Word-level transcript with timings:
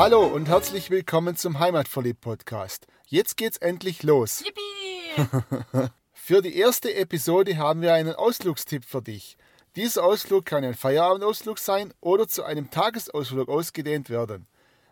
Hallo 0.00 0.24
und 0.24 0.48
herzlich 0.48 0.88
willkommen 0.88 1.36
zum 1.36 1.58
Heimatverliebt 1.58 2.22
Podcast. 2.22 2.86
Jetzt 3.06 3.36
geht's 3.36 3.58
endlich 3.58 4.02
los. 4.02 4.42
Yippie! 4.42 5.28
Für 6.14 6.40
die 6.40 6.56
erste 6.56 6.94
Episode 6.94 7.58
haben 7.58 7.82
wir 7.82 7.92
einen 7.92 8.14
Ausflugstipp 8.14 8.86
für 8.86 9.02
dich. 9.02 9.36
Dieser 9.76 10.02
Ausflug 10.02 10.46
kann 10.46 10.64
ein 10.64 10.72
Feierabendausflug 10.72 11.58
sein 11.58 11.92
oder 12.00 12.26
zu 12.28 12.44
einem 12.44 12.70
Tagesausflug 12.70 13.50
ausgedehnt 13.50 14.08
werden. 14.08 14.46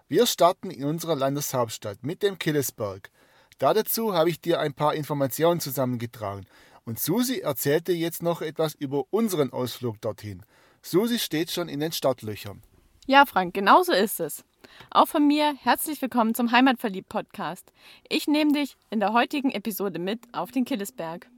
Wir 0.08 0.26
starten 0.26 0.70
in 0.70 0.84
unserer 0.84 1.16
Landeshauptstadt 1.16 2.02
mit 2.02 2.22
dem 2.22 2.38
Killesberg. 2.38 3.10
Dazu 3.56 4.12
habe 4.12 4.28
ich 4.28 4.42
dir 4.42 4.60
ein 4.60 4.74
paar 4.74 4.94
Informationen 4.94 5.60
zusammengetragen. 5.60 6.44
Und 6.84 7.00
Susi 7.00 7.38
erzählt 7.38 7.88
dir 7.88 7.96
jetzt 7.96 8.22
noch 8.22 8.42
etwas 8.42 8.74
über 8.74 9.04
unseren 9.08 9.54
Ausflug 9.54 10.02
dorthin. 10.02 10.42
Susi 10.82 11.18
steht 11.18 11.50
schon 11.50 11.70
in 11.70 11.80
den 11.80 11.92
Startlöchern. 11.92 12.62
Ja, 13.06 13.24
Frank, 13.24 13.54
genau 13.54 13.82
so 13.82 13.92
ist 13.92 14.20
es. 14.20 14.44
Auch 14.90 15.08
von 15.08 15.26
mir 15.26 15.54
herzlich 15.62 16.00
willkommen 16.02 16.34
zum 16.34 16.50
Heimatverliebt-Podcast. 16.50 17.72
Ich 18.08 18.26
nehme 18.26 18.52
dich 18.52 18.76
in 18.90 19.00
der 19.00 19.12
heutigen 19.12 19.50
Episode 19.50 19.98
mit 19.98 20.20
auf 20.32 20.50
den 20.50 20.64
Killesberg. 20.64 21.28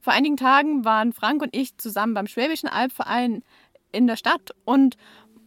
Vor 0.00 0.12
einigen 0.12 0.36
Tagen 0.36 0.84
waren 0.84 1.12
Frank 1.12 1.42
und 1.42 1.54
ich 1.54 1.76
zusammen 1.78 2.14
beim 2.14 2.26
Schwäbischen 2.26 2.68
Albverein 2.68 3.42
in 3.92 4.06
der 4.06 4.16
Stadt 4.16 4.54
und 4.64 4.96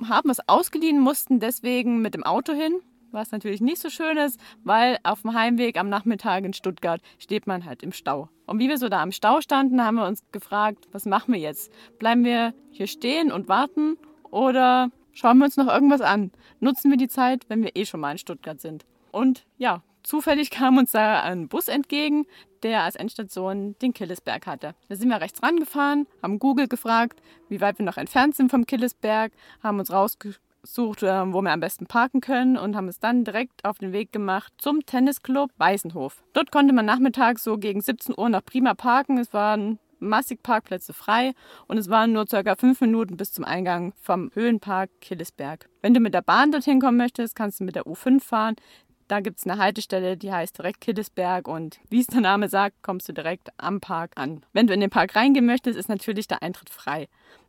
haben 0.07 0.29
was 0.29 0.47
ausgeliehen, 0.47 0.99
mussten 0.99 1.39
deswegen 1.39 2.01
mit 2.01 2.13
dem 2.13 2.23
Auto 2.23 2.53
hin, 2.53 2.81
was 3.11 3.31
natürlich 3.31 3.61
nicht 3.61 3.81
so 3.81 3.89
schön 3.89 4.17
ist, 4.17 4.39
weil 4.63 4.97
auf 5.03 5.21
dem 5.21 5.33
Heimweg 5.33 5.77
am 5.77 5.89
Nachmittag 5.89 6.43
in 6.43 6.53
Stuttgart 6.53 7.01
steht 7.17 7.47
man 7.47 7.65
halt 7.65 7.83
im 7.83 7.91
Stau. 7.91 8.29
Und 8.45 8.59
wie 8.59 8.69
wir 8.69 8.77
so 8.77 8.89
da 8.89 9.01
am 9.01 9.11
Stau 9.11 9.41
standen, 9.41 9.83
haben 9.83 9.95
wir 9.95 10.07
uns 10.07 10.23
gefragt, 10.31 10.87
was 10.91 11.05
machen 11.05 11.33
wir 11.33 11.39
jetzt? 11.39 11.71
Bleiben 11.99 12.23
wir 12.23 12.53
hier 12.71 12.87
stehen 12.87 13.31
und 13.31 13.47
warten 13.47 13.97
oder 14.23 14.91
schauen 15.17 15.39
wir 15.39 15.45
uns 15.45 15.57
noch 15.57 15.67
irgendwas 15.67 16.01
an? 16.01 16.31
Nutzen 16.59 16.91
wir 16.91 16.97
die 16.97 17.07
Zeit, 17.07 17.49
wenn 17.49 17.63
wir 17.63 17.75
eh 17.75 17.85
schon 17.85 17.99
mal 17.99 18.11
in 18.11 18.17
Stuttgart 18.17 18.61
sind? 18.61 18.85
Und 19.11 19.45
ja, 19.57 19.81
zufällig 20.03 20.51
kam 20.51 20.77
uns 20.77 20.91
da 20.91 21.21
ein 21.21 21.47
Bus 21.47 21.67
entgegen, 21.67 22.25
der 22.63 22.83
als 22.83 22.95
Endstation 22.95 23.75
den 23.81 23.93
Killesberg 23.93 24.45
hatte. 24.45 24.75
Da 24.89 24.95
sind 24.95 25.09
wir 25.09 25.19
rechts 25.19 25.41
rangefahren, 25.41 26.07
haben 26.21 26.39
Google 26.39 26.67
gefragt, 26.67 27.21
wie 27.49 27.61
weit 27.61 27.79
wir 27.79 27.85
noch 27.85 27.97
entfernt 27.97 28.35
sind 28.35 28.51
vom 28.51 28.65
Killesberg, 28.65 29.31
haben 29.63 29.79
uns 29.79 29.91
rausgesucht, 29.91 31.03
äh, 31.03 31.33
wo 31.33 31.41
wir 31.41 31.51
am 31.51 31.59
besten 31.59 31.87
parken 31.87 32.21
können 32.21 32.57
und 32.57 32.75
haben 32.75 32.87
es 32.87 32.99
dann 32.99 33.23
direkt 33.23 33.65
auf 33.65 33.79
den 33.79 33.93
Weg 33.93 34.11
gemacht 34.11 34.53
zum 34.57 34.85
Tennisclub 34.85 35.51
Weißenhof. 35.57 36.23
Dort 36.33 36.51
konnte 36.51 36.73
man 36.73 36.85
nachmittags 36.85 37.43
so 37.43 37.57
gegen 37.57 37.81
17 37.81 38.15
Uhr 38.17 38.29
noch 38.29 38.45
prima 38.45 38.75
parken. 38.75 39.17
Es 39.17 39.33
waren 39.33 39.79
massig 39.99 40.43
Parkplätze 40.43 40.93
frei 40.93 41.33
und 41.67 41.77
es 41.77 41.89
waren 41.89 42.13
nur 42.13 42.25
ca. 42.25 42.55
fünf 42.55 42.81
Minuten 42.81 43.17
bis 43.17 43.31
zum 43.31 43.43
Eingang 43.43 43.93
vom 44.01 44.31
Höhenpark 44.33 44.89
Killesberg. 45.01 45.69
Wenn 45.81 45.93
du 45.93 45.99
mit 45.99 46.13
der 46.13 46.21
Bahn 46.21 46.51
dorthin 46.51 46.81
kommen 46.81 46.97
möchtest, 46.97 47.35
kannst 47.35 47.59
du 47.59 47.63
mit 47.63 47.75
der 47.75 47.85
U5 47.85 48.19
fahren. 48.21 48.55
Da 49.07 49.21
gibt 49.21 49.39
es 49.39 49.45
eine 49.45 49.57
Haltestelle, 49.57 50.17
die 50.17 50.33
heißt 50.33 50.57
direkt 50.57 50.81
Killesberg 50.81 51.47
und 51.47 51.79
wie 51.89 52.01
es 52.01 52.07
der 52.07 52.19
Name 52.19 52.49
sagt, 52.49 52.83
kommst 52.83 53.07
du 53.07 53.13
direkt 53.13 53.49
am 53.55 53.79
Park 53.79 54.11
an. 54.15 54.43
Wenn 54.51 54.67
du 54.67 54.73
in 54.73 54.81
den 54.81 54.89
Park 54.89 55.15
reingehen 55.15 55.45
möchtest, 55.45 55.79
ist 55.79 55.87
natürlich 55.87 56.27
der 56.27 56.43
Eintritt 56.43 56.69
frei. 56.69 57.07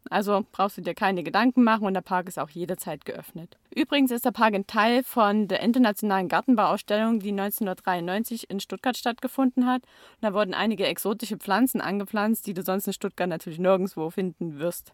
Also 0.08 0.46
brauchst 0.52 0.78
du 0.78 0.82
dir 0.82 0.94
keine 0.94 1.24
Gedanken 1.24 1.64
machen 1.64 1.84
und 1.86 1.94
der 1.94 2.00
Park 2.00 2.28
ist 2.28 2.38
auch 2.38 2.50
jederzeit 2.50 3.04
geöffnet. 3.04 3.56
Übrigens 3.74 4.12
ist 4.12 4.24
der 4.24 4.30
Park 4.30 4.54
ein 4.54 4.68
Teil 4.68 5.02
von 5.02 5.48
der 5.48 5.60
internationalen 5.60 6.28
Gartenbauausstellung, 6.28 7.18
die 7.18 7.30
1993 7.30 8.48
in 8.48 8.60
Stuttgart 8.60 8.96
stattgefunden 8.96 9.66
hat. 9.66 9.82
Und 9.82 10.22
da 10.22 10.34
wurden 10.34 10.54
einige 10.54 10.86
exotische 10.86 11.38
Pflanzen 11.38 11.80
angepflanzt, 11.80 12.46
die 12.46 12.54
du 12.54 12.62
sonst 12.62 12.86
in 12.86 12.92
Stuttgart 12.92 13.28
natürlich 13.28 13.58
nirgendwo 13.58 14.10
finden 14.10 14.60
wirst. 14.60 14.92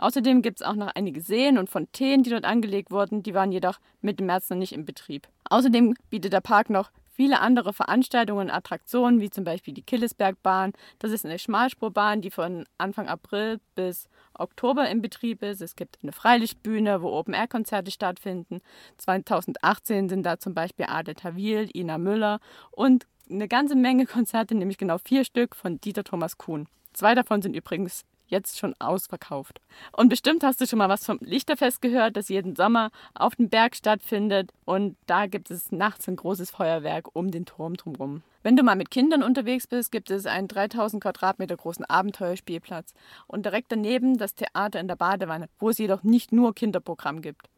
Außerdem 0.00 0.40
gibt 0.40 0.60
es 0.60 0.66
auch 0.66 0.74
noch 0.74 0.88
einige 0.94 1.20
Seen 1.20 1.58
und 1.58 1.68
Fontänen, 1.68 2.22
die 2.22 2.30
dort 2.30 2.46
angelegt 2.46 2.90
wurden, 2.90 3.22
die 3.22 3.34
waren 3.34 3.52
jedoch 3.52 3.78
Mitte 4.00 4.24
März 4.24 4.48
noch 4.48 4.56
nicht 4.56 4.72
in 4.72 4.86
Betrieb. 4.86 5.28
Außerdem 5.44 5.94
bietet 6.08 6.32
der 6.32 6.40
Park 6.40 6.70
noch 6.70 6.90
viele 7.20 7.40
andere 7.40 7.74
Veranstaltungen 7.74 8.48
und 8.48 8.50
Attraktionen, 8.50 9.20
wie 9.20 9.28
zum 9.28 9.44
Beispiel 9.44 9.74
die 9.74 9.82
Killesbergbahn. 9.82 10.72
Das 11.00 11.12
ist 11.12 11.26
eine 11.26 11.38
Schmalspurbahn, 11.38 12.22
die 12.22 12.30
von 12.30 12.64
Anfang 12.78 13.08
April 13.08 13.60
bis 13.74 14.08
Oktober 14.32 14.88
in 14.88 15.02
Betrieb 15.02 15.42
ist. 15.42 15.60
Es 15.60 15.76
gibt 15.76 15.98
eine 16.02 16.12
Freilichtbühne, 16.12 17.02
wo 17.02 17.10
Open-Air-Konzerte 17.10 17.90
stattfinden. 17.90 18.60
2018 18.96 20.08
sind 20.08 20.24
da 20.24 20.38
zum 20.38 20.54
Beispiel 20.54 20.86
Adel 20.88 21.14
Tawil, 21.14 21.68
Ina 21.74 21.98
Müller 21.98 22.40
und 22.70 23.06
eine 23.28 23.48
ganze 23.48 23.76
Menge 23.76 24.06
Konzerte, 24.06 24.54
nämlich 24.54 24.78
genau 24.78 24.96
vier 24.96 25.24
Stück 25.24 25.54
von 25.54 25.78
Dieter 25.78 26.04
Thomas 26.04 26.38
Kuhn. 26.38 26.68
Zwei 26.94 27.14
davon 27.14 27.42
sind 27.42 27.54
übrigens 27.54 28.06
jetzt 28.30 28.58
schon 28.58 28.74
ausverkauft. 28.78 29.60
Und 29.92 30.08
bestimmt 30.08 30.42
hast 30.42 30.60
du 30.60 30.66
schon 30.66 30.78
mal 30.78 30.88
was 30.88 31.04
vom 31.04 31.18
Lichterfest 31.20 31.82
gehört, 31.82 32.16
das 32.16 32.28
jeden 32.28 32.56
Sommer 32.56 32.90
auf 33.14 33.36
dem 33.36 33.48
Berg 33.48 33.76
stattfindet. 33.76 34.52
Und 34.64 34.96
da 35.06 35.26
gibt 35.26 35.50
es 35.50 35.72
nachts 35.72 36.08
ein 36.08 36.16
großes 36.16 36.50
Feuerwerk 36.50 37.14
um 37.14 37.30
den 37.30 37.44
Turm 37.44 37.76
drumherum. 37.76 38.22
Wenn 38.42 38.56
du 38.56 38.62
mal 38.62 38.76
mit 38.76 38.90
Kindern 38.90 39.22
unterwegs 39.22 39.66
bist, 39.66 39.92
gibt 39.92 40.10
es 40.10 40.24
einen 40.24 40.48
3000 40.48 41.02
Quadratmeter 41.02 41.56
großen 41.56 41.84
Abenteuerspielplatz 41.84 42.94
und 43.26 43.44
direkt 43.44 43.70
daneben 43.70 44.16
das 44.16 44.34
Theater 44.34 44.80
in 44.80 44.88
der 44.88 44.96
Badewanne, 44.96 45.48
wo 45.58 45.68
es 45.68 45.78
jedoch 45.78 46.02
nicht 46.02 46.32
nur 46.32 46.54
Kinderprogramm 46.54 47.20
gibt. 47.20 47.50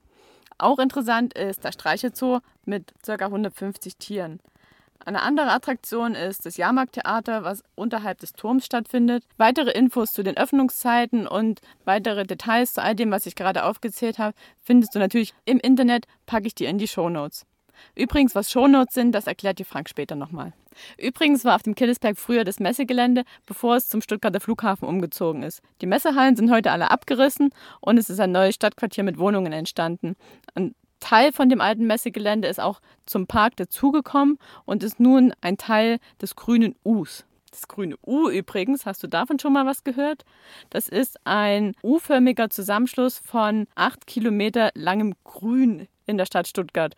Auch 0.58 0.78
interessant 0.78 1.34
ist 1.34 1.64
der 1.64 1.72
Streichelzoo 1.72 2.40
mit 2.64 2.92
ca. 3.04 3.14
150 3.14 3.96
Tieren. 3.96 4.40
Eine 5.04 5.22
andere 5.22 5.50
Attraktion 5.50 6.14
ist 6.14 6.46
das 6.46 6.56
Jahrmarkttheater, 6.56 7.42
was 7.42 7.64
unterhalb 7.74 8.20
des 8.20 8.32
Turms 8.32 8.64
stattfindet. 8.64 9.24
Weitere 9.36 9.70
Infos 9.70 10.12
zu 10.12 10.22
den 10.22 10.36
Öffnungszeiten 10.36 11.26
und 11.26 11.60
weitere 11.84 12.24
Details 12.24 12.74
zu 12.74 12.82
all 12.82 12.94
dem, 12.94 13.10
was 13.10 13.26
ich 13.26 13.34
gerade 13.34 13.64
aufgezählt 13.64 14.18
habe, 14.18 14.34
findest 14.62 14.94
du 14.94 14.98
natürlich 14.98 15.34
im 15.44 15.58
Internet, 15.58 16.06
packe 16.26 16.46
ich 16.46 16.54
dir 16.54 16.68
in 16.68 16.78
die 16.78 16.88
Shownotes. 16.88 17.46
Übrigens, 17.96 18.34
was 18.34 18.50
Shownotes 18.50 18.94
sind, 18.94 19.12
das 19.12 19.26
erklärt 19.26 19.58
dir 19.58 19.64
Frank 19.64 19.88
später 19.88 20.14
nochmal. 20.14 20.52
Übrigens 20.98 21.44
war 21.44 21.56
auf 21.56 21.62
dem 21.62 21.74
Killesberg 21.74 22.16
früher 22.16 22.44
das 22.44 22.60
Messegelände, 22.60 23.24
bevor 23.46 23.76
es 23.76 23.88
zum 23.88 24.00
Stuttgarter 24.00 24.40
Flughafen 24.40 24.86
umgezogen 24.86 25.42
ist. 25.42 25.62
Die 25.80 25.86
Messehallen 25.86 26.36
sind 26.36 26.50
heute 26.50 26.70
alle 26.70 26.90
abgerissen 26.90 27.50
und 27.80 27.98
es 27.98 28.08
ist 28.08 28.20
ein 28.20 28.32
neues 28.32 28.54
Stadtquartier 28.54 29.04
mit 29.04 29.18
Wohnungen 29.18 29.52
entstanden. 29.52 30.16
Und 30.54 30.74
Teil 31.02 31.32
von 31.32 31.48
dem 31.48 31.60
alten 31.60 31.86
Messegelände 31.86 32.46
ist 32.46 32.60
auch 32.60 32.80
zum 33.06 33.26
Park 33.26 33.56
dazugekommen 33.56 34.38
und 34.64 34.84
ist 34.84 35.00
nun 35.00 35.34
ein 35.40 35.58
Teil 35.58 35.98
des 36.20 36.36
grünen 36.36 36.76
Us. 36.84 37.24
Das 37.50 37.68
grüne 37.68 37.96
U 38.06 38.30
übrigens, 38.30 38.86
hast 38.86 39.02
du 39.02 39.08
davon 39.08 39.38
schon 39.38 39.52
mal 39.52 39.66
was 39.66 39.84
gehört? 39.84 40.24
Das 40.70 40.88
ist 40.88 41.18
ein 41.24 41.74
U-förmiger 41.82 42.48
Zusammenschluss 42.48 43.18
von 43.18 43.66
acht 43.74 44.06
Kilometer 44.06 44.70
langem 44.74 45.14
Grün 45.24 45.88
in 46.12 46.18
der 46.18 46.26
Stadt 46.26 46.46
Stuttgart. 46.46 46.94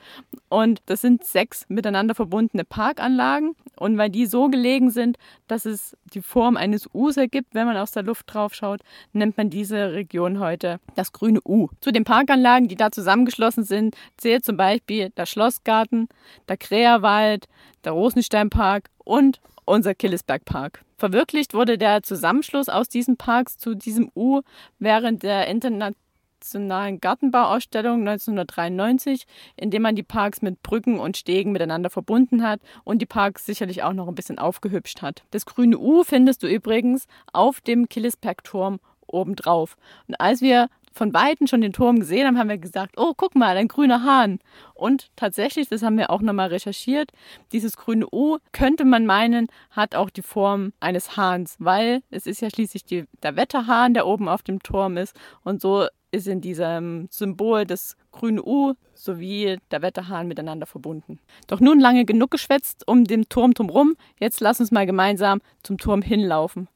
Und 0.50 0.82
das 0.86 1.00
sind 1.00 1.24
sechs 1.24 1.64
miteinander 1.68 2.14
verbundene 2.14 2.64
Parkanlagen. 2.64 3.56
Und 3.76 3.96
weil 3.96 4.10
die 4.10 4.26
so 4.26 4.48
gelegen 4.48 4.90
sind, 4.90 5.16
dass 5.48 5.64
es 5.64 5.96
die 6.12 6.20
Form 6.20 6.56
eines 6.56 6.86
Us 6.92 7.16
ergibt, 7.16 7.54
wenn 7.54 7.66
man 7.66 7.76
aus 7.76 7.92
der 7.92 8.02
Luft 8.02 8.26
drauf 8.32 8.54
schaut, 8.54 8.80
nennt 9.12 9.36
man 9.36 9.50
diese 9.50 9.92
Region 9.92 10.38
heute 10.38 10.78
das 10.94 11.12
grüne 11.12 11.40
U. 11.44 11.68
Zu 11.80 11.90
den 11.90 12.04
Parkanlagen, 12.04 12.68
die 12.68 12.76
da 12.76 12.90
zusammengeschlossen 12.90 13.64
sind, 13.64 13.96
zählt 14.16 14.44
zum 14.44 14.56
Beispiel 14.56 15.10
der 15.10 15.26
Schlossgarten, 15.26 16.08
der 16.48 16.56
Kräherwald, 16.56 17.46
der 17.84 17.92
Rosensteinpark 17.92 18.90
und 18.98 19.40
unser 19.64 19.94
Killesbergpark. 19.94 20.84
Verwirklicht 20.96 21.54
wurde 21.54 21.78
der 21.78 22.02
Zusammenschluss 22.02 22.68
aus 22.68 22.88
diesen 22.88 23.16
Parks 23.16 23.58
zu 23.58 23.74
diesem 23.74 24.10
U 24.14 24.42
während 24.78 25.22
der 25.22 25.48
internationalen 25.48 26.03
Internationalen 26.44 27.00
Gartenbauausstellung 27.00 28.00
1993, 28.00 29.24
in 29.56 29.70
dem 29.70 29.80
man 29.80 29.96
die 29.96 30.02
Parks 30.02 30.42
mit 30.42 30.62
Brücken 30.62 31.00
und 31.00 31.16
Stegen 31.16 31.52
miteinander 31.52 31.88
verbunden 31.88 32.42
hat 32.42 32.60
und 32.84 33.00
die 33.00 33.06
Parks 33.06 33.46
sicherlich 33.46 33.82
auch 33.82 33.94
noch 33.94 34.08
ein 34.08 34.14
bisschen 34.14 34.38
aufgehübscht 34.38 35.00
hat. 35.00 35.22
Das 35.30 35.46
grüne 35.46 35.78
U 35.78 36.04
findest 36.04 36.42
du 36.42 36.46
übrigens 36.46 37.06
auf 37.32 37.62
dem 37.62 37.88
Killesberg-Turm 37.88 38.78
obendrauf. 39.06 39.76
Und 40.06 40.20
als 40.20 40.42
wir 40.42 40.68
von 40.92 41.14
Weitem 41.14 41.46
schon 41.46 41.62
den 41.62 41.72
Turm 41.72 41.98
gesehen 41.98 42.26
haben, 42.26 42.38
haben 42.38 42.50
wir 42.50 42.58
gesagt, 42.58 42.96
oh, 42.98 43.14
guck 43.16 43.34
mal, 43.34 43.56
ein 43.56 43.66
grüner 43.66 44.04
Hahn. 44.04 44.38
Und 44.74 45.10
tatsächlich, 45.16 45.68
das 45.68 45.82
haben 45.82 45.96
wir 45.96 46.10
auch 46.10 46.20
nochmal 46.20 46.48
recherchiert, 46.48 47.10
dieses 47.52 47.76
grüne 47.76 48.06
U, 48.12 48.36
könnte 48.52 48.84
man 48.84 49.06
meinen, 49.06 49.48
hat 49.70 49.94
auch 49.94 50.10
die 50.10 50.22
Form 50.22 50.72
eines 50.78 51.16
Hahns, 51.16 51.56
weil 51.58 52.02
es 52.10 52.26
ist 52.26 52.42
ja 52.42 52.50
schließlich 52.50 52.84
die, 52.84 53.06
der 53.22 53.34
Wetterhahn, 53.34 53.94
der 53.94 54.06
oben 54.06 54.28
auf 54.28 54.42
dem 54.42 54.62
Turm 54.62 54.98
ist. 54.98 55.16
Und 55.42 55.60
so 55.60 55.86
ist 56.14 56.26
in 56.28 56.40
diesem 56.40 57.08
Symbol 57.10 57.66
das 57.66 57.96
grüne 58.12 58.42
U 58.42 58.74
sowie 58.94 59.58
der 59.70 59.82
Wetterhahn 59.82 60.28
miteinander 60.28 60.66
verbunden. 60.66 61.18
Doch 61.46 61.60
nun 61.60 61.80
lange 61.80 62.04
genug 62.04 62.30
geschwätzt 62.30 62.86
um 62.86 63.04
den 63.04 63.28
Turm 63.28 63.52
drumherum. 63.52 63.96
Jetzt 64.18 64.40
lass 64.40 64.60
uns 64.60 64.70
mal 64.70 64.86
gemeinsam 64.86 65.40
zum 65.62 65.76
Turm 65.78 66.00
hinlaufen. 66.00 66.68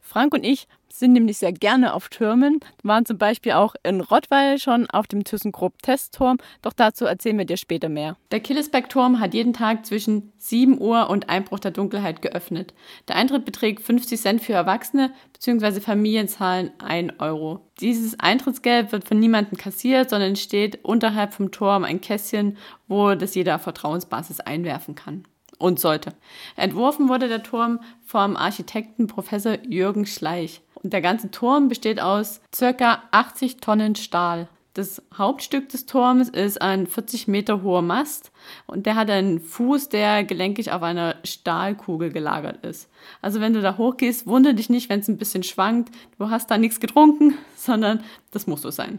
Frank 0.00 0.34
und 0.34 0.44
ich 0.44 0.68
sind 0.98 1.12
nämlich 1.12 1.38
sehr 1.38 1.52
gerne 1.52 1.94
auf 1.94 2.08
Türmen, 2.08 2.60
waren 2.82 3.04
zum 3.04 3.18
Beispiel 3.18 3.52
auch 3.52 3.74
in 3.82 4.00
Rottweil 4.00 4.58
schon 4.58 4.88
auf 4.88 5.06
dem 5.06 5.24
ThyssenKrupp-Testturm, 5.24 6.38
doch 6.62 6.72
dazu 6.72 7.04
erzählen 7.04 7.38
wir 7.38 7.44
dir 7.44 7.56
später 7.56 7.88
mehr. 7.88 8.16
Der 8.30 8.40
Killesberg-Turm 8.40 9.20
hat 9.20 9.34
jeden 9.34 9.52
Tag 9.52 9.86
zwischen 9.86 10.32
7 10.38 10.80
Uhr 10.80 11.10
und 11.10 11.28
Einbruch 11.28 11.58
der 11.58 11.72
Dunkelheit 11.72 12.22
geöffnet. 12.22 12.74
Der 13.08 13.16
Eintritt 13.16 13.44
beträgt 13.44 13.82
50 13.82 14.20
Cent 14.20 14.42
für 14.42 14.52
Erwachsene 14.52 15.12
bzw. 15.32 15.80
Familien 15.80 16.28
zahlen 16.28 16.70
1 16.78 17.14
Euro. 17.18 17.60
Dieses 17.80 18.20
Eintrittsgeld 18.20 18.92
wird 18.92 19.08
von 19.08 19.18
niemandem 19.18 19.58
kassiert, 19.58 20.10
sondern 20.10 20.36
steht 20.36 20.84
unterhalb 20.84 21.34
vom 21.34 21.50
Turm 21.50 21.84
ein 21.84 22.00
Kästchen, 22.00 22.56
wo 22.86 23.14
das 23.14 23.34
jeder 23.34 23.56
auf 23.56 23.62
Vertrauensbasis 23.62 24.40
einwerfen 24.40 24.94
kann 24.94 25.24
und 25.58 25.80
sollte. 25.80 26.12
Entworfen 26.56 27.08
wurde 27.08 27.28
der 27.28 27.42
Turm 27.42 27.80
vom 28.04 28.36
Architekten 28.36 29.06
Professor 29.06 29.58
Jürgen 29.66 30.06
Schleich. 30.06 30.60
Und 30.84 30.92
der 30.92 31.00
ganze 31.00 31.30
Turm 31.30 31.68
besteht 31.68 31.98
aus 31.98 32.40
ca. 32.56 33.02
80 33.10 33.56
Tonnen 33.56 33.96
Stahl. 33.96 34.48
Das 34.74 35.00
Hauptstück 35.16 35.68
des 35.68 35.86
Turms 35.86 36.28
ist 36.28 36.60
ein 36.60 36.86
40 36.86 37.26
Meter 37.26 37.62
hoher 37.62 37.80
Mast 37.80 38.32
und 38.66 38.86
der 38.86 38.96
hat 38.96 39.08
einen 39.08 39.40
Fuß, 39.40 39.88
der 39.88 40.24
gelenkig 40.24 40.72
auf 40.72 40.82
einer 40.82 41.14
Stahlkugel 41.24 42.10
gelagert 42.10 42.66
ist. 42.66 42.90
Also 43.22 43.40
wenn 43.40 43.54
du 43.54 43.62
da 43.62 43.78
hochgehst, 43.78 44.26
wundere 44.26 44.54
dich 44.54 44.68
nicht, 44.68 44.90
wenn 44.90 45.00
es 45.00 45.08
ein 45.08 45.16
bisschen 45.16 45.44
schwankt. 45.44 45.94
Du 46.18 46.28
hast 46.28 46.50
da 46.50 46.58
nichts 46.58 46.80
getrunken, 46.80 47.38
sondern 47.56 48.02
das 48.32 48.46
muss 48.46 48.62
so 48.62 48.70
sein. 48.70 48.98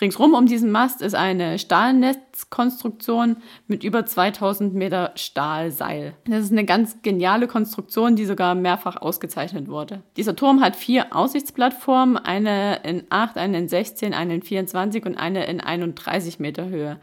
Ringsrum 0.00 0.34
um 0.34 0.46
diesen 0.46 0.72
Mast 0.72 1.02
ist 1.02 1.14
eine 1.14 1.58
Stahlnetzkonstruktion 1.58 3.36
mit 3.68 3.84
über 3.84 4.04
2000 4.04 4.74
Meter 4.74 5.12
Stahlseil. 5.14 6.16
Das 6.26 6.44
ist 6.44 6.52
eine 6.52 6.64
ganz 6.64 7.00
geniale 7.02 7.46
Konstruktion, 7.46 8.16
die 8.16 8.24
sogar 8.24 8.56
mehrfach 8.56 8.96
ausgezeichnet 8.96 9.68
wurde. 9.68 10.02
Dieser 10.16 10.34
Turm 10.34 10.60
hat 10.60 10.74
vier 10.74 11.14
Aussichtsplattformen, 11.14 12.16
eine 12.16 12.80
in 12.82 13.04
8, 13.08 13.36
eine 13.38 13.58
in 13.58 13.68
16, 13.68 14.14
eine 14.14 14.34
in 14.34 14.42
24 14.42 15.06
und 15.06 15.16
eine 15.16 15.46
in 15.46 15.60
31 15.60 16.40
Meter 16.40 16.68
Höhe. 16.68 16.98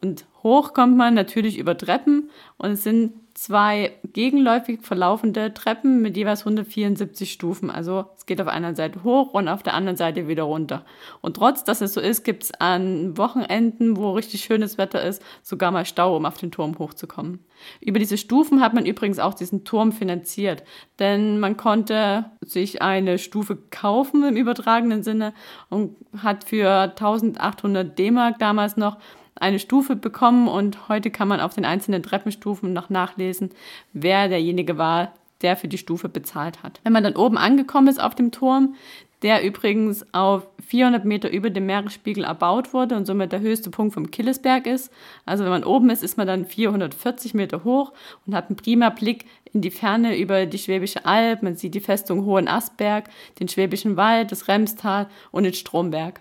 Und 0.00 0.26
hoch 0.46 0.72
kommt 0.72 0.96
man 0.96 1.12
natürlich 1.12 1.58
über 1.58 1.76
Treppen 1.76 2.30
und 2.56 2.70
es 2.70 2.84
sind 2.84 3.12
zwei 3.34 3.92
gegenläufig 4.14 4.80
verlaufende 4.80 5.52
Treppen 5.52 6.00
mit 6.00 6.16
jeweils 6.16 6.40
174 6.40 7.30
Stufen. 7.30 7.70
Also 7.70 8.06
es 8.16 8.24
geht 8.24 8.40
auf 8.40 8.46
einer 8.46 8.74
Seite 8.74 9.02
hoch 9.04 9.34
und 9.34 9.48
auf 9.48 9.62
der 9.62 9.74
anderen 9.74 9.96
Seite 9.96 10.26
wieder 10.26 10.44
runter. 10.44 10.86
Und 11.20 11.36
trotz, 11.36 11.62
dass 11.62 11.82
es 11.82 11.92
so 11.92 12.00
ist, 12.00 12.24
gibt 12.24 12.44
es 12.44 12.54
an 12.54 13.18
Wochenenden, 13.18 13.96
wo 13.96 14.12
richtig 14.12 14.42
schönes 14.44 14.78
Wetter 14.78 15.02
ist, 15.02 15.22
sogar 15.42 15.70
mal 15.70 15.84
Stau, 15.84 16.16
um 16.16 16.24
auf 16.24 16.38
den 16.38 16.50
Turm 16.50 16.78
hochzukommen. 16.78 17.40
Über 17.80 17.98
diese 17.98 18.16
Stufen 18.16 18.62
hat 18.62 18.72
man 18.72 18.86
übrigens 18.86 19.18
auch 19.18 19.34
diesen 19.34 19.64
Turm 19.64 19.92
finanziert, 19.92 20.62
denn 20.98 21.38
man 21.38 21.58
konnte 21.58 22.30
sich 22.40 22.80
eine 22.80 23.18
Stufe 23.18 23.58
kaufen 23.70 24.24
im 24.24 24.36
übertragenen 24.36 25.02
Sinne 25.02 25.34
und 25.68 25.96
hat 26.22 26.44
für 26.44 26.70
1800 26.70 27.98
D-Mark 27.98 28.38
damals 28.38 28.78
noch 28.78 28.96
eine 29.36 29.58
Stufe 29.58 29.96
bekommen 29.96 30.48
und 30.48 30.88
heute 30.88 31.10
kann 31.10 31.28
man 31.28 31.40
auf 31.40 31.54
den 31.54 31.64
einzelnen 31.64 32.02
Treppenstufen 32.02 32.72
noch 32.72 32.90
nachlesen, 32.90 33.50
wer 33.92 34.28
derjenige 34.28 34.78
war, 34.78 35.12
der 35.42 35.56
für 35.56 35.68
die 35.68 35.78
Stufe 35.78 36.08
bezahlt 36.08 36.62
hat. 36.62 36.80
Wenn 36.82 36.92
man 36.92 37.04
dann 37.04 37.16
oben 37.16 37.36
angekommen 37.36 37.88
ist 37.88 38.00
auf 38.00 38.14
dem 38.14 38.32
Turm, 38.32 38.74
der 39.22 39.42
übrigens 39.42 40.04
auf 40.12 40.46
400 40.66 41.04
Meter 41.04 41.30
über 41.30 41.50
dem 41.50 41.66
Meeresspiegel 41.66 42.24
erbaut 42.24 42.74
wurde 42.74 42.96
und 42.96 43.06
somit 43.06 43.32
der 43.32 43.40
höchste 43.40 43.70
Punkt 43.70 43.94
vom 43.94 44.10
Killesberg 44.10 44.66
ist. 44.66 44.92
Also 45.24 45.44
wenn 45.44 45.50
man 45.50 45.64
oben 45.64 45.90
ist, 45.90 46.02
ist 46.02 46.18
man 46.18 46.26
dann 46.26 46.44
440 46.44 47.32
Meter 47.34 47.64
hoch 47.64 47.92
und 48.26 48.34
hat 48.34 48.48
einen 48.48 48.56
prima 48.56 48.90
Blick 48.90 49.24
in 49.52 49.62
die 49.62 49.70
Ferne 49.70 50.18
über 50.18 50.44
die 50.44 50.58
Schwäbische 50.58 51.06
Alb. 51.06 51.42
Man 51.42 51.56
sieht 51.56 51.74
die 51.74 51.80
Festung 51.80 52.26
Hohenasperg, 52.26 53.08
den 53.40 53.48
Schwäbischen 53.48 53.96
Wald, 53.96 54.32
das 54.32 54.48
Remstal 54.48 55.08
und 55.30 55.44
den 55.44 55.54
Stromberg. 55.54 56.20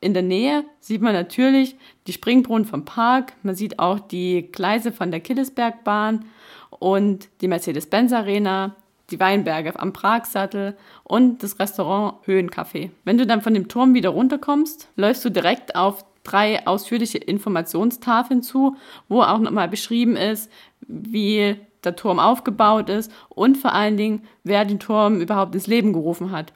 In 0.00 0.14
der 0.14 0.22
Nähe 0.22 0.64
sieht 0.80 1.00
man 1.00 1.14
natürlich 1.14 1.76
die 2.06 2.12
Springbrunnen 2.12 2.66
vom 2.66 2.84
Park, 2.84 3.32
man 3.42 3.54
sieht 3.54 3.78
auch 3.78 3.98
die 3.98 4.50
Gleise 4.52 4.92
von 4.92 5.10
der 5.10 5.20
Killesbergbahn 5.20 6.26
und 6.70 7.28
die 7.40 7.48
Mercedes-Benz 7.48 8.12
Arena, 8.12 8.76
die 9.10 9.20
Weinberge 9.20 9.78
am 9.78 9.92
Pragsattel 9.92 10.76
und 11.04 11.42
das 11.42 11.58
Restaurant 11.58 12.24
Höhencafé. 12.26 12.90
Wenn 13.04 13.18
du 13.18 13.26
dann 13.26 13.40
von 13.40 13.54
dem 13.54 13.68
Turm 13.68 13.94
wieder 13.94 14.10
runterkommst, 14.10 14.88
läufst 14.96 15.24
du 15.24 15.30
direkt 15.30 15.76
auf 15.76 16.04
drei 16.24 16.66
ausführliche 16.66 17.18
Informationstafeln 17.18 18.42
zu, 18.42 18.76
wo 19.08 19.22
auch 19.22 19.38
nochmal 19.38 19.68
beschrieben 19.68 20.16
ist, 20.16 20.50
wie 20.80 21.56
der 21.84 21.96
Turm 21.96 22.18
aufgebaut 22.18 22.90
ist 22.90 23.12
und 23.28 23.56
vor 23.56 23.72
allen 23.72 23.96
Dingen, 23.96 24.24
wer 24.42 24.64
den 24.64 24.80
Turm 24.80 25.20
überhaupt 25.20 25.54
ins 25.54 25.68
Leben 25.68 25.92
gerufen 25.92 26.32
hat 26.32 26.52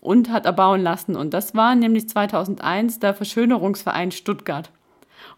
und 0.00 0.30
hat 0.30 0.46
erbauen 0.46 0.82
lassen. 0.82 1.16
Und 1.16 1.34
das 1.34 1.54
war 1.54 1.74
nämlich 1.74 2.08
2001 2.08 3.00
der 3.00 3.14
Verschönerungsverein 3.14 4.10
Stuttgart. 4.10 4.70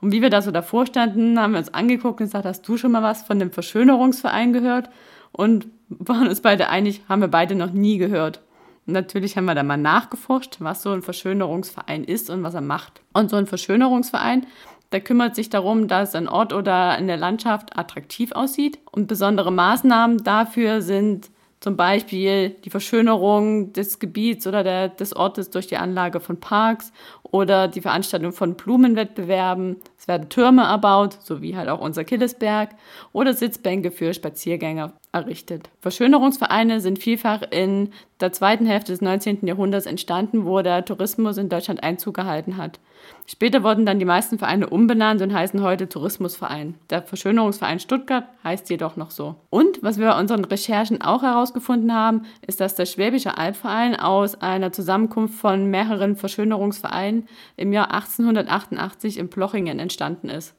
Und 0.00 0.12
wie 0.12 0.22
wir 0.22 0.30
da 0.30 0.42
so 0.42 0.50
davor 0.50 0.86
standen, 0.86 1.38
haben 1.38 1.52
wir 1.52 1.58
uns 1.58 1.74
angeguckt 1.74 2.20
und 2.20 2.26
gesagt, 2.26 2.44
hast 2.44 2.66
du 2.66 2.76
schon 2.76 2.92
mal 2.92 3.02
was 3.02 3.22
von 3.22 3.38
dem 3.38 3.50
Verschönerungsverein 3.50 4.52
gehört? 4.52 4.90
Und 5.32 5.68
waren 5.88 6.28
uns 6.28 6.40
beide 6.40 6.68
einig, 6.68 7.02
haben 7.08 7.20
wir 7.20 7.28
beide 7.28 7.54
noch 7.54 7.72
nie 7.72 7.98
gehört. 7.98 8.40
Und 8.86 8.94
natürlich 8.94 9.36
haben 9.36 9.44
wir 9.44 9.54
da 9.54 9.62
mal 9.62 9.76
nachgeforscht, 9.76 10.56
was 10.60 10.82
so 10.82 10.90
ein 10.90 11.02
Verschönerungsverein 11.02 12.04
ist 12.04 12.30
und 12.30 12.42
was 12.42 12.54
er 12.54 12.60
macht. 12.60 13.02
Und 13.12 13.30
so 13.30 13.36
ein 13.36 13.46
Verschönerungsverein, 13.46 14.46
der 14.92 15.00
kümmert 15.00 15.36
sich 15.36 15.50
darum, 15.50 15.86
dass 15.86 16.14
ein 16.14 16.28
Ort 16.28 16.52
oder 16.52 16.98
in 16.98 17.06
der 17.06 17.16
Landschaft 17.16 17.78
attraktiv 17.78 18.32
aussieht. 18.32 18.78
Und 18.90 19.06
besondere 19.06 19.52
Maßnahmen 19.52 20.24
dafür 20.24 20.82
sind 20.82 21.30
zum 21.60 21.76
Beispiel 21.76 22.50
die 22.50 22.70
Verschönerung 22.70 23.72
des 23.74 23.98
Gebiets 23.98 24.46
oder 24.46 24.64
der, 24.64 24.88
des 24.88 25.14
Ortes 25.14 25.50
durch 25.50 25.66
die 25.66 25.76
Anlage 25.76 26.18
von 26.18 26.40
Parks 26.40 26.92
oder 27.22 27.68
die 27.68 27.82
Veranstaltung 27.82 28.32
von 28.32 28.54
Blumenwettbewerben. 28.54 29.76
Es 30.00 30.08
werden 30.08 30.30
Türme 30.30 30.62
erbaut, 30.62 31.18
so 31.20 31.42
wie 31.42 31.58
halt 31.58 31.68
auch 31.68 31.78
unser 31.78 32.04
Killesberg, 32.04 32.70
oder 33.12 33.34
Sitzbänke 33.34 33.90
für 33.90 34.14
Spaziergänger 34.14 34.94
errichtet. 35.12 35.68
Verschönerungsvereine 35.80 36.80
sind 36.80 36.98
vielfach 36.98 37.42
in 37.50 37.90
der 38.20 38.32
zweiten 38.32 38.64
Hälfte 38.64 38.92
des 38.92 39.02
19. 39.02 39.46
Jahrhunderts 39.46 39.86
entstanden, 39.86 40.46
wo 40.46 40.62
der 40.62 40.86
Tourismus 40.86 41.36
in 41.36 41.50
Deutschland 41.50 41.82
Einzug 41.82 42.14
gehalten 42.14 42.56
hat. 42.56 42.80
Später 43.26 43.62
wurden 43.62 43.86
dann 43.86 43.98
die 43.98 44.04
meisten 44.04 44.38
Vereine 44.38 44.68
umbenannt 44.68 45.22
und 45.22 45.32
heißen 45.32 45.62
heute 45.62 45.88
Tourismusverein. 45.88 46.74
Der 46.90 47.02
Verschönerungsverein 47.02 47.80
Stuttgart 47.80 48.24
heißt 48.44 48.68
jedoch 48.68 48.96
noch 48.96 49.10
so. 49.10 49.36
Und 49.48 49.82
was 49.82 49.98
wir 49.98 50.08
bei 50.08 50.18
unseren 50.18 50.44
Recherchen 50.44 51.00
auch 51.00 51.22
herausgefunden 51.22 51.94
haben, 51.94 52.22
ist, 52.46 52.60
dass 52.60 52.74
der 52.74 52.86
Schwäbische 52.86 53.38
Albverein 53.38 53.96
aus 53.96 54.40
einer 54.40 54.72
Zusammenkunft 54.72 55.34
von 55.34 55.66
mehreren 55.66 56.16
Verschönerungsvereinen 56.16 57.26
im 57.56 57.72
Jahr 57.72 57.92
1888 57.92 59.18
in 59.18 59.30
Plochingen 59.30 59.78
entstanden 59.90 60.28
ist. 60.28 60.54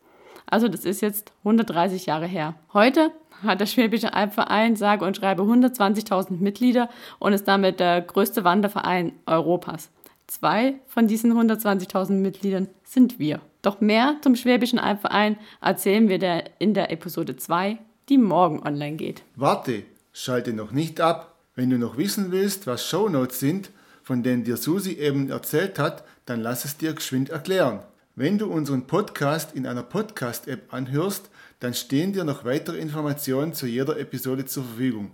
Also 0.45 0.67
das 0.67 0.83
ist 0.83 1.01
jetzt 1.01 1.31
130 1.39 2.05
Jahre 2.05 2.27
her. 2.27 2.55
Heute 2.73 3.11
hat 3.41 3.61
der 3.61 3.65
Schwäbische 3.65 4.13
Albverein 4.13 4.75
sage 4.75 5.05
und 5.05 5.15
schreibe 5.15 5.43
120.000 5.43 6.41
Mitglieder 6.41 6.89
und 7.19 7.31
ist 7.31 7.47
damit 7.47 7.79
der 7.79 8.01
größte 8.01 8.43
Wanderverein 8.43 9.13
Europas. 9.25 9.89
Zwei 10.27 10.75
von 10.87 11.07
diesen 11.07 11.33
120.000 11.33 12.11
Mitgliedern 12.13 12.67
sind 12.83 13.17
wir. 13.17 13.39
Doch 13.61 13.79
mehr 13.79 14.17
zum 14.21 14.35
Schwäbischen 14.35 14.79
Albverein 14.79 15.37
erzählen 15.61 16.09
wir 16.09 16.19
der 16.19 16.59
in 16.59 16.73
der 16.73 16.91
Episode 16.91 17.37
2, 17.37 17.77
die 18.09 18.17
morgen 18.17 18.61
online 18.61 18.97
geht. 18.97 19.23
Warte, 19.35 19.83
schalte 20.11 20.53
noch 20.53 20.71
nicht 20.71 20.99
ab. 20.99 21.35
Wenn 21.55 21.69
du 21.69 21.77
noch 21.77 21.97
wissen 21.97 22.31
willst, 22.31 22.67
was 22.67 22.85
Shownotes 22.85 23.39
sind, 23.39 23.71
von 24.03 24.23
denen 24.23 24.43
dir 24.43 24.57
Susi 24.57 24.93
eben 24.93 25.29
erzählt 25.29 25.79
hat, 25.79 26.03
dann 26.25 26.41
lass 26.41 26.65
es 26.65 26.77
dir 26.77 26.93
geschwind 26.93 27.29
erklären. 27.29 27.79
Wenn 28.15 28.37
du 28.37 28.47
unseren 28.47 28.87
Podcast 28.87 29.55
in 29.55 29.65
einer 29.65 29.83
Podcast-App 29.83 30.73
anhörst, 30.73 31.29
dann 31.61 31.73
stehen 31.73 32.11
dir 32.11 32.25
noch 32.25 32.43
weitere 32.43 32.77
Informationen 32.77 33.53
zu 33.53 33.67
jeder 33.67 33.97
Episode 33.97 34.45
zur 34.45 34.65
Verfügung. 34.65 35.11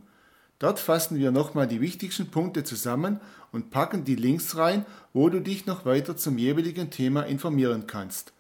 Dort 0.58 0.80
fassen 0.80 1.20
wir 1.20 1.30
nochmal 1.30 1.68
die 1.68 1.80
wichtigsten 1.80 2.32
Punkte 2.32 2.63
zusammen 2.63 3.20
und 3.51 3.70
packen 3.70 4.04
die 4.04 4.16
Links 4.16 4.58
rein, 4.58 4.84
wo 5.13 5.30
du 5.30 5.42
dich 5.42 5.68
noch 5.68 5.86
weiter 5.86 6.18
zum 6.18 6.39
jeweiligen 6.39 6.89
Thema 6.89 7.22
informieren 7.22 7.86
kannst. 7.86 8.34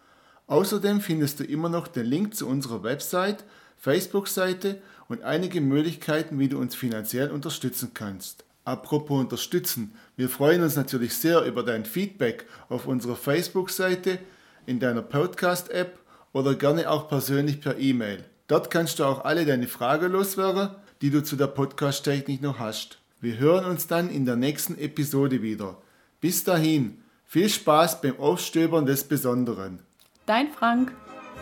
Außerdem 0.47 1.01
findest 1.01 1.39
du 1.39 1.43
immer 1.43 1.69
noch 1.69 1.87
den 1.87 2.07
Link 2.07 2.33
zu 2.35 2.47
unserer 2.47 2.81
Website, 2.81 3.43
Facebook-Seite 3.77 4.81
und 5.07 5.21
einige 5.21 5.61
Möglichkeiten, 5.61 6.39
wie 6.39 6.49
du 6.49 6.57
uns 6.57 6.73
finanziell 6.73 7.29
unterstützen 7.29 7.91
kannst. 7.93 8.43
Apropos 8.65 9.19
unterstützen, 9.19 9.93
wir 10.15 10.29
freuen 10.29 10.63
uns 10.63 10.75
natürlich 10.75 11.13
sehr 11.13 11.45
über 11.45 11.61
dein 11.61 11.85
Feedback 11.85 12.47
auf 12.69 12.87
unserer 12.87 13.15
Facebook-Seite, 13.15 14.17
in 14.67 14.79
deiner 14.79 15.01
Podcast-App 15.01 15.97
oder 16.33 16.53
gerne 16.53 16.91
auch 16.91 17.09
persönlich 17.09 17.59
per 17.59 17.79
E-Mail. 17.79 18.23
Dort 18.47 18.69
kannst 18.69 18.99
du 18.99 19.05
auch 19.05 19.25
alle 19.25 19.45
deine 19.45 19.67
Fragen 19.67 20.11
loswerden 20.11 20.69
die 21.01 21.11
du 21.11 21.23
zu 21.23 21.35
der 21.35 21.47
Podcast-Technik 21.47 22.41
noch 22.41 22.59
hast. 22.59 22.99
Wir 23.19 23.37
hören 23.37 23.65
uns 23.65 23.87
dann 23.87 24.09
in 24.09 24.25
der 24.25 24.35
nächsten 24.35 24.77
Episode 24.77 25.41
wieder. 25.41 25.77
Bis 26.21 26.43
dahin, 26.43 27.03
viel 27.25 27.49
Spaß 27.49 28.01
beim 28.01 28.19
Aufstöbern 28.19 28.85
des 28.85 29.03
Besonderen. 29.03 29.79
Dein 30.25 30.51
Frank. 30.51 30.91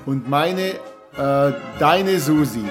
Und 0.06 0.30
meine, 0.30 0.74
äh, 1.18 1.54
deine 1.80 2.20
Susi. 2.20 2.66